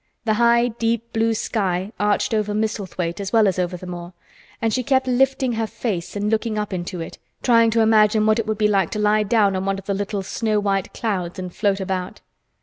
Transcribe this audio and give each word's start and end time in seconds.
The 0.25 0.33
high, 0.41 0.69
deep, 0.69 1.13
blue 1.13 1.35
sky 1.35 1.91
arched 1.99 2.33
over 2.33 2.55
Misselthwaite 2.55 3.19
as 3.19 3.31
well 3.31 3.47
as 3.47 3.59
over 3.59 3.77
the 3.77 3.85
moor, 3.85 4.13
and 4.59 4.73
she 4.73 4.81
kept 4.81 5.05
lifting 5.05 5.53
her 5.53 5.67
face 5.67 6.15
and 6.15 6.31
looking 6.31 6.57
up 6.57 6.73
into 6.73 7.01
it, 7.01 7.19
trying 7.43 7.69
to 7.69 7.81
imagine 7.81 8.25
what 8.25 8.39
it 8.39 8.47
would 8.47 8.57
be 8.57 8.67
like 8.67 8.89
to 8.93 8.99
lie 8.99 9.21
down 9.21 9.55
on 9.55 9.65
one 9.65 9.77
of 9.77 9.85
the 9.85 9.93
little 9.93 10.23
snow 10.23 10.59
white 10.59 10.91
clouds 10.91 11.37
and 11.37 11.53
float 11.55 11.79
about. 11.79 12.19